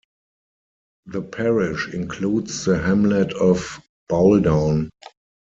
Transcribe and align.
The 1.05 1.21
parish 1.21 1.93
includes 1.93 2.65
the 2.65 2.79
hamlet 2.81 3.33
of 3.33 3.79
Bowldown. 4.09 4.89